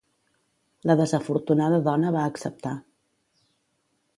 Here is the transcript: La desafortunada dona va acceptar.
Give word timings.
La 0.91 0.95
desafortunada 1.01 1.79
dona 1.89 2.15
va 2.17 2.25
acceptar. 2.33 2.73